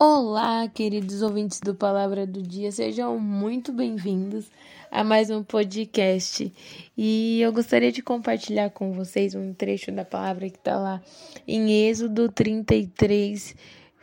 [0.00, 4.48] Olá, queridos ouvintes do Palavra do Dia, sejam muito bem-vindos
[4.92, 6.52] a mais um podcast.
[6.96, 11.02] E eu gostaria de compartilhar com vocês um trecho da palavra que está lá
[11.48, 13.56] em Êxodo 33,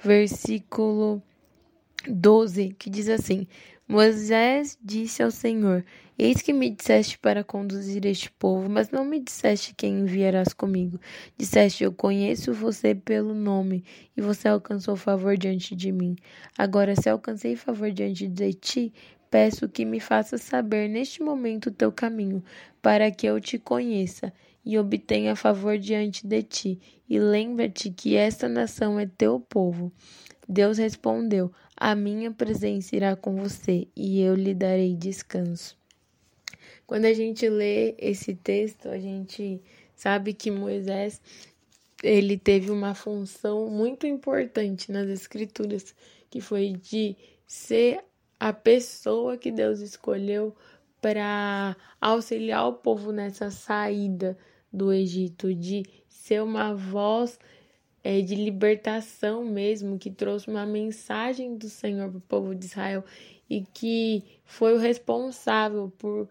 [0.03, 1.23] versículo
[2.05, 3.47] 12, que diz assim:
[3.87, 5.85] Moisés disse ao Senhor:
[6.17, 10.99] Eis que me disseste para conduzir este povo, mas não me disseste quem enviarás comigo.
[11.37, 13.83] Disseste: Eu conheço você pelo nome,
[14.17, 16.15] e você alcançou favor diante de mim.
[16.57, 18.91] Agora, se alcancei favor diante de ti,
[19.29, 22.43] peço que me faças saber neste momento o teu caminho,
[22.81, 24.33] para que eu te conheça
[24.65, 26.79] e obtenha favor diante de ti.
[27.07, 29.93] E lembra-te que esta nação é teu povo.
[30.49, 35.77] Deus respondeu: A minha presença irá com você e eu lhe darei descanso.
[36.87, 39.61] Quando a gente lê esse texto, a gente
[39.95, 41.21] sabe que Moisés
[42.01, 45.93] ele teve uma função muito importante nas escrituras,
[46.29, 47.15] que foi de
[47.47, 48.03] ser
[48.39, 50.55] a pessoa que Deus escolheu
[51.01, 54.37] para auxiliar o povo nessa saída
[54.71, 57.39] do Egito, de ser uma voz
[58.05, 63.03] é, de libertação mesmo, que trouxe uma mensagem do Senhor para o povo de Israel
[63.49, 66.29] e que foi o responsável por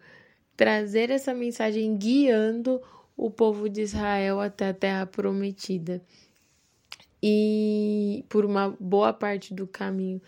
[0.57, 2.81] trazer essa mensagem guiando
[3.17, 6.01] o povo de Israel até a terra prometida.
[7.21, 10.23] E por uma boa parte do caminho.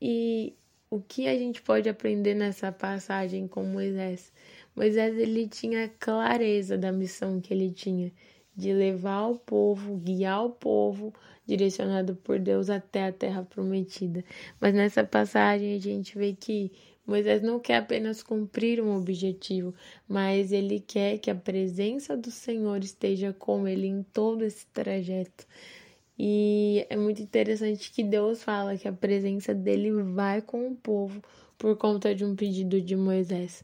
[0.00, 0.54] E
[0.88, 4.32] o que a gente pode aprender nessa passagem com Moisés?
[4.74, 8.10] Moisés ele tinha clareza da missão que ele tinha
[8.56, 11.12] de levar o povo, guiar o povo,
[11.46, 14.24] direcionado por Deus até a terra prometida.
[14.60, 16.72] Mas nessa passagem a gente vê que
[17.06, 19.72] Moisés não quer apenas cumprir um objetivo,
[20.08, 25.46] mas ele quer que a presença do Senhor esteja com ele em todo esse trajeto.
[26.18, 31.22] E é muito interessante que Deus fala que a presença dele vai com o povo
[31.58, 33.62] por conta de um pedido de Moisés.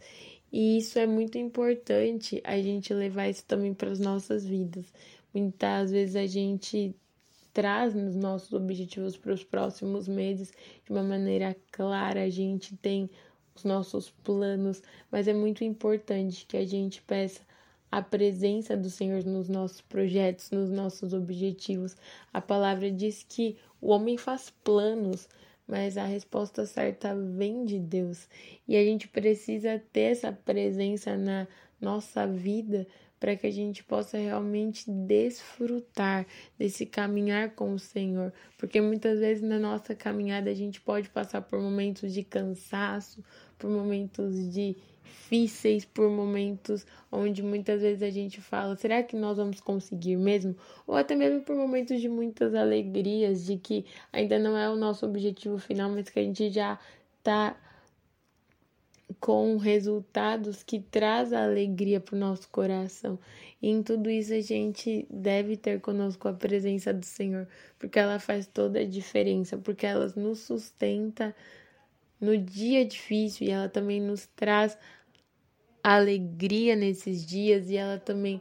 [0.52, 4.92] E isso é muito importante a gente levar isso também para as nossas vidas.
[5.32, 6.94] Muitas vezes a gente
[7.54, 10.52] traz nos nossos objetivos para os próximos meses
[10.84, 13.08] de uma maneira clara, a gente tem
[13.54, 17.40] os nossos planos, mas é muito importante que a gente peça
[17.90, 21.94] a presença do Senhor nos nossos projetos, nos nossos objetivos.
[22.32, 25.28] A palavra diz que o homem faz planos,
[25.66, 28.28] mas a resposta certa vem de Deus.
[28.66, 31.46] E a gente precisa ter essa presença na
[31.80, 32.86] nossa vida
[33.22, 36.26] para que a gente possa realmente desfrutar
[36.58, 41.40] desse caminhar com o Senhor, porque muitas vezes na nossa caminhada a gente pode passar
[41.40, 43.22] por momentos de cansaço,
[43.62, 49.60] por momentos difíceis, por momentos onde muitas vezes a gente fala: será que nós vamos
[49.60, 50.56] conseguir mesmo?
[50.84, 55.06] Ou até mesmo por momentos de muitas alegrias, de que ainda não é o nosso
[55.06, 56.76] objetivo final, mas que a gente já
[57.18, 57.56] está
[59.20, 63.16] com resultados que traz a alegria para o nosso coração.
[63.62, 67.46] E em tudo isso a gente deve ter conosco a presença do Senhor,
[67.78, 71.32] porque ela faz toda a diferença, porque ela nos sustenta
[72.22, 74.78] no dia difícil e ela também nos traz
[75.82, 78.40] alegria nesses dias e ela também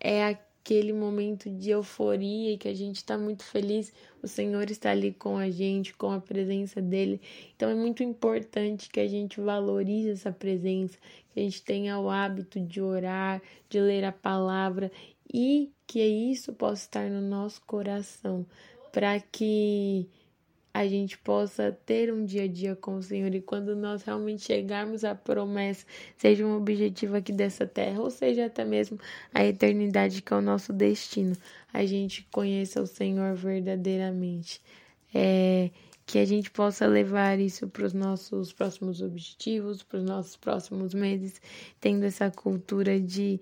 [0.00, 3.92] é aquele momento de euforia que a gente está muito feliz.
[4.22, 7.20] O Senhor está ali com a gente, com a presença dele.
[7.54, 10.96] Então é muito importante que a gente valorize essa presença,
[11.34, 14.90] que a gente tenha o hábito de orar, de ler a palavra
[15.32, 18.46] e que isso possa estar no nosso coração,
[18.90, 20.08] para que
[20.78, 24.44] a gente possa ter um dia a dia com o Senhor e quando nós realmente
[24.44, 25.84] chegarmos à promessa,
[26.16, 28.96] seja um objetivo aqui dessa terra, ou seja até mesmo
[29.34, 31.36] a eternidade que é o nosso destino,
[31.72, 34.62] a gente conheça o Senhor verdadeiramente.
[35.12, 35.70] É,
[36.06, 40.94] que a gente possa levar isso para os nossos próximos objetivos, para os nossos próximos
[40.94, 41.40] meses,
[41.80, 43.40] tendo essa cultura de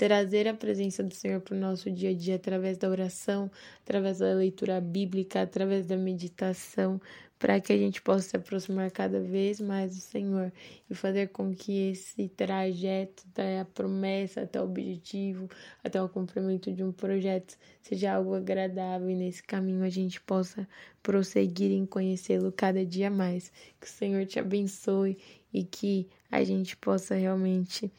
[0.00, 3.50] trazer a presença do Senhor para o nosso dia a dia através da oração,
[3.82, 6.98] através da leitura bíblica, através da meditação,
[7.38, 10.50] para que a gente possa se aproximar cada vez mais do Senhor
[10.88, 15.50] e fazer com que esse trajeto da promessa até o objetivo,
[15.84, 20.66] até o cumprimento de um projeto, seja algo agradável e nesse caminho a gente possa
[21.02, 23.52] prosseguir em conhecê-lo cada dia mais.
[23.78, 25.18] Que o Senhor te abençoe
[25.52, 27.92] e que a gente possa realmente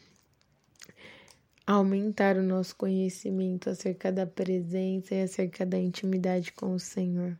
[1.66, 7.38] aumentar o nosso conhecimento acerca da presença e acerca da intimidade com o Senhor.